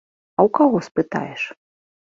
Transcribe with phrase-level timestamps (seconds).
[0.37, 1.43] А ў каго спытаеш?